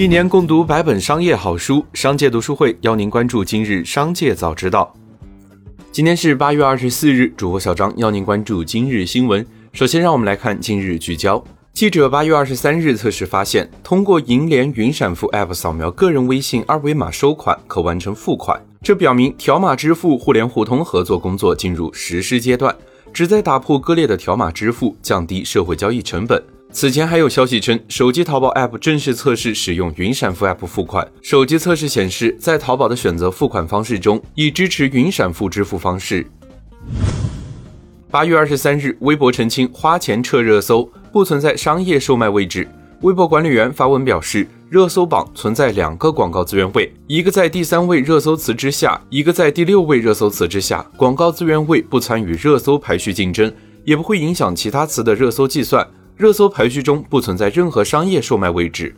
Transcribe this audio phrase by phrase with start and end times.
[0.00, 4.90] 一年共读百本商业好书，商界读书会邀您关注今日商界早知道。
[5.92, 9.46] 今天是八月二十四日，主播小张邀您关注今日新闻。
[9.74, 11.44] 首先，让我们来看今日聚焦。
[11.74, 18.58] 记者八月二十三日测试发现，通过银联云闪付 App 扫描个人微信二维码收款，可完成付款。
[18.80, 22.74] 这表明条码支付互联互通合作工作进入实施阶段，
[23.12, 26.42] 旨在打破割裂的条码支付，降低社会交易成本。
[26.72, 31.06] 此前还有消息称，手机淘宝 App 正式测试使用云闪付 App 付款。
[31.20, 36.24] 手机测试显示，在淘宝的选择付款方式中，已支持云闪付支付方式。
[38.08, 42.68] 八月二十三日，微博澄清花钱撤热搜不存在商业售卖位置。
[43.00, 50.86] 微博管理员发文表示，热搜榜存在两个广告资源位，一个在第三位热搜词之下，一个在第六位热搜词之下。
[50.96, 53.52] 广告资源位不参与热搜排序竞争，
[53.84, 55.84] 也不会影响其他词的热搜计算。
[56.20, 58.94] 热搜排序中不存在任何商业售卖位置。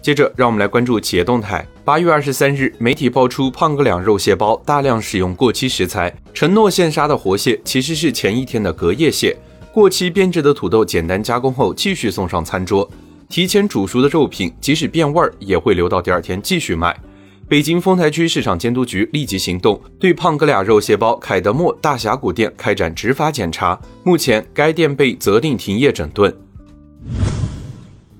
[0.00, 1.66] 接着，让我们来关注企业动态。
[1.84, 9.36] 八月二十三日，媒体爆出胖哥俩肉蟹包大量使用过期食材，承诺现杀的活蟹其实是前一天的隔夜蟹。
[9.70, 12.90] 过期变质的土豆简单加工后继续送上餐桌，
[13.28, 16.98] 提前煮熟的肉品即使变味儿也会留到第二天继续卖。
[17.46, 23.78] 北京丰台区市场监督局立即行动，对胖哥俩肉蟹包凯德莫大峡谷店开展执法检查。
[24.02, 26.34] 目前，该店被责令停业整顿。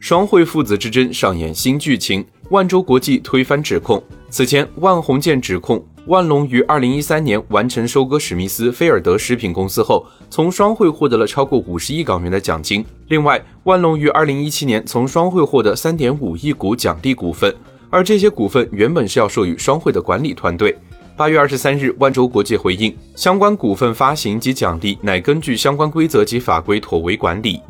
[0.00, 4.02] 双汇父子之争上演新剧情，万洲国际推翻指控。
[4.28, 12.84] 此前，万宏建指控万隆于二零一三年完成收割史密斯菲尔德食品公司后，从双汇获得了超过五十亿港元的奖金。
[13.06, 17.54] 另外，万隆于二零一七年从双汇获得三点五亿股奖励股份。
[17.92, 20.74] 而这些股份原本是要授予双汇的管理团队。
[21.14, 27.60] 八月二十三日，万洲国际回应，相关股份发行及奖励乃根据相关规则及法规妥为管理。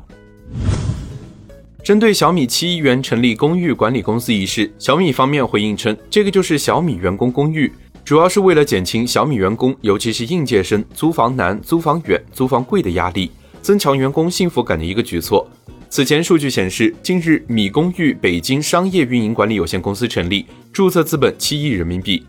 [1.82, 7.70] 针对小米七亿元成立公寓管理公司一事，小米方面回应称，这个就是小米员工公寓，
[8.04, 13.28] 主要是为了减轻小米员工，尤其是应届生租房难、租房远、租房贵的压力，
[13.60, 15.50] 增强员工幸福感的一个举措。
[15.94, 22.24] 此前数据显示，近日米公寓北京商业运营管理有限公司成立，注册资本七亿人民币。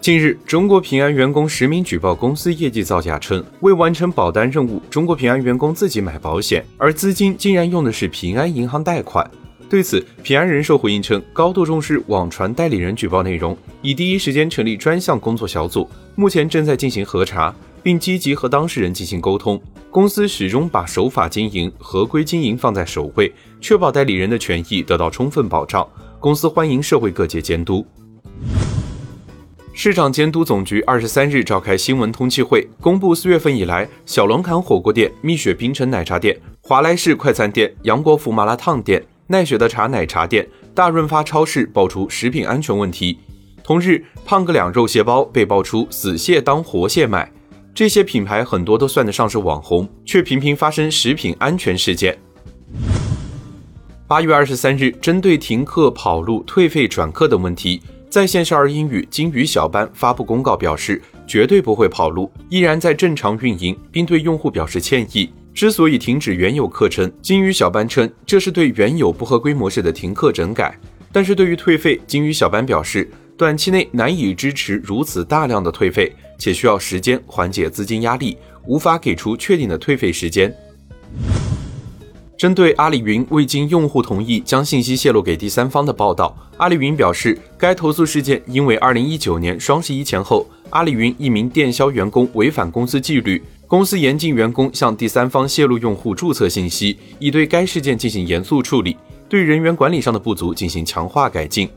[0.00, 9.30] 近日，中国平安员工实名举报公司业绩造假，称为完成保单任务，中国平安员工自己买保险，而资金竟然用的是平安银行贷款。
[9.68, 17.54] 对此，平安人寿回应称，高度重视网传代理人举报内容，已第一时间成立专项工作小组，目前正在进行核查。
[17.82, 19.60] 并积极和当事人进行沟通。
[19.90, 25.88] 公司始终把守法经营、合规经营放在首位，确保代理人的权益得到充分保障。
[26.20, 27.86] 公司欢迎社会各界监督。
[29.72, 43.18] 市场监督总局二十三日召开新闻通气会，公布四月份以来，小龙坎火锅店、蜜雪冰城奶茶店、华莱士快餐店、杨国福麻辣烫店、奈雪的茶奶茶店、大润发超市爆出食品安全问题。
[43.62, 47.30] 同日，胖哥俩肉蟹包被爆出死蟹当活蟹卖。
[47.74, 52.18] 这些品牌很多都算得上是网红，却频频发生食品安全事件。
[54.06, 65.28] 八月二十三日，针对停课、跑路、退费、转课等问题，在线少儿英语金鱼小班发布公告表示，绝对不会跑路，依然在正常运营，并对用户表示歉意。
[65.58, 70.78] 之所以停止原有课程，金鱼小班称这是对原有不合规模式的停课整改。
[71.10, 76.14] 但是对于退费，金鱼小班表示，短期内难以支持如此大量的退费。
[76.38, 80.54] 且需要时间缓解资金压力，无法给出确定的退费时间。
[82.36, 98.96] 针对阿里云未经用户同意将信息泄露给第三方的报道，阿里云表示，该投诉事件因为2019年双十一前后，阿里云一名电销员工违反公司纪律，公司严禁员工向第三方泄露用户注册信息，已对该事件进行严肃处理，
[99.28, 101.68] 对人员管理上的不足进行强化改进。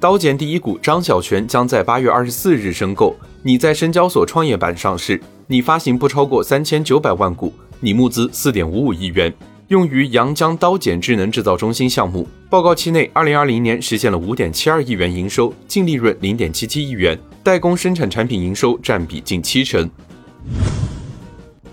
[0.00, 3.14] 刀剪第一股张小泉将在八月二十四日申购。
[3.44, 9.32] 拟在深交所创业板上市，拟发行不超过三千九百万股，拟募资四点五五亿元，
[9.68, 12.26] 用于阳江刀剪智能制造中心项目。
[12.50, 19.88] 报告期内，二零二零年实现了五点七二亿元营收，净利润零点七七亿元，代工生产产品营收占比近七成。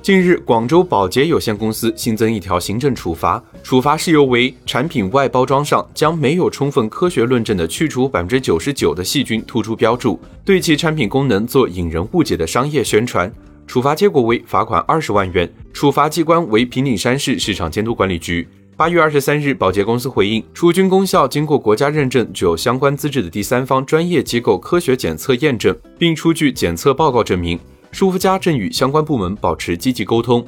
[0.01, 13.31] 近日，广州宝洁有限公司新增一条行政处罚，处罚事由为产品外包装上将没有充分科学论证的去除百分之九十九的细菌突出标注，对其产品功能做引人误解的商业宣传。
[13.65, 18.47] 处罚结果为罚款二十万元，处罚机关为平顶山市市场监督管理局。
[18.77, 27.59] 八月二十三日，宝洁公司回应，除菌功效经过国家认证、具有相关资质的第三方专业机构科学检测验证，并出具检测报告证明。
[27.95, 30.45] 舒肤佳正与相关部门保持积极沟通。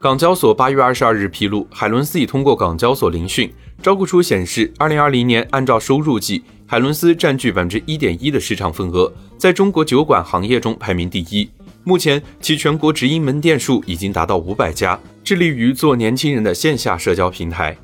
[0.00, 3.48] 港交所八月二十二日披露，海伦斯已通过港交所聆讯。
[3.80, 11.48] 招股书显示，二零二零年按照收入计，海伦斯占据百分之一点一的市场份额，在中国酒馆行业中排名第一。
[11.84, 17.78] 目前，其全国直营门店数已经达到五百家，致力于做年轻人的线下社交平台。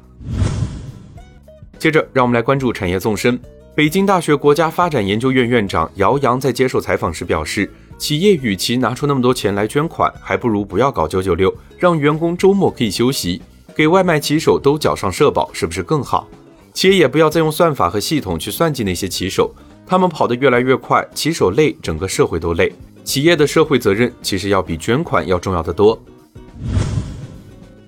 [1.78, 3.38] 接着，让我们来关注产业纵深。
[3.78, 7.70] 北京大学国家发展研究院院长姚洋在接受采访时表示。
[7.96, 13.40] 企业与其拿出那么多钱来捐款，还不如不要搞九九六，让员工周末可以休息，
[13.76, 16.26] 给外卖骑手都缴上社保，是不是更好？
[16.72, 19.52] 企业也不要再用算法和系统去算计那些骑手，
[19.86, 22.72] 他们跑得越来越快，骑手累，整个社会都累。
[23.04, 26.00] 企业的社会责任其实要比捐款要重要的多。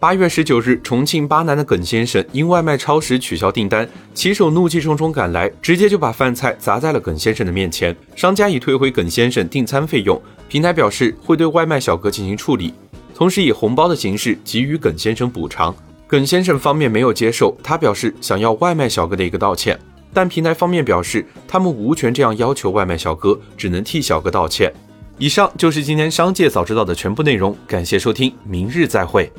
[0.01, 7.95] 八月十九日，重庆巴南的耿先生因外卖超时取消订单，骑手怒气冲冲赶来，直接就把饭菜砸在了耿先生的面前。
[8.17, 10.19] 商家已退回耿先生订餐费用，
[10.49, 12.73] 平台表示会对外卖小哥进行处理，
[13.15, 15.75] 同时以红包的形式给予耿先生补偿。
[16.07, 19.79] 耿先生方面没有接受，他表示想要外卖小哥的一个道歉，
[20.15, 24.73] 但平台方面表示他们无权这样要求外卖小哥，只能替小哥道歉。
[25.19, 29.31] 以上就是今天商界早知道的全部内容，感谢收听，明日再会。